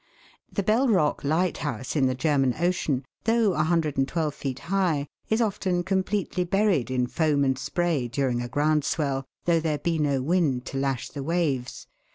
The 0.51 0.63
Bell 0.63 0.87
Rock 0.87 1.23
lighthouse, 1.23 1.95
in 1.95 2.07
the 2.07 2.15
German 2.15 2.55
Ocean, 2.59 3.05
though 3.25 3.51
112 3.51 4.33
feet 4.33 4.57
high, 4.57 5.05
is 5.29 5.43
often 5.43 5.83
completely 5.83 6.43
buried 6.43 6.89
in 6.89 7.05
foam 7.05 7.43
and 7.43 7.55
spray 7.55 8.07
during 8.07 8.41
a 8.41 8.49
ground 8.49 8.83
swell, 8.83 9.25
though 9.45 9.59
there 9.59 9.77
be 9.77 9.99
no 9.99 10.19
wind 10.19 10.65
to 10.65 10.77
lash 10.79 11.09
the 11.09 11.21
waves. 11.21 11.85